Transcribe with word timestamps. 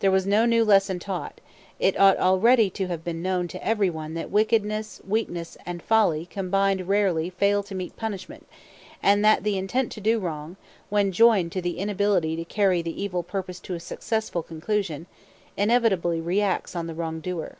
There 0.00 0.10
was 0.10 0.26
no 0.26 0.44
new 0.44 0.62
lesson 0.62 0.98
taught; 0.98 1.40
it 1.78 1.98
ought 1.98 2.18
already 2.18 2.68
to 2.68 2.88
have 2.88 3.02
been 3.02 3.22
known 3.22 3.48
to 3.48 3.66
every 3.66 3.88
one 3.88 4.12
that 4.12 4.28
wickedness, 4.30 5.00
weakness, 5.08 5.56
and 5.64 5.80
folly 5.82 6.26
combined 6.26 6.86
rarely 6.86 7.30
fail 7.30 7.62
to 7.62 7.74
meet 7.74 7.96
punishment, 7.96 8.46
and 9.02 9.24
that 9.24 9.42
the 9.42 9.56
intent 9.56 9.90
to 9.92 10.00
do 10.02 10.18
wrong, 10.18 10.58
when 10.90 11.12
joined 11.12 11.52
to 11.52 11.60
inability 11.70 12.36
to 12.36 12.44
carry 12.44 12.82
the 12.82 13.02
evil 13.02 13.22
purpose 13.22 13.58
to 13.60 13.74
a 13.74 13.80
successful 13.80 14.42
conclusion, 14.42 15.06
inevitably 15.56 16.20
reacts 16.20 16.76
on 16.76 16.86
the 16.86 16.92
wrongdoer. 16.94 17.56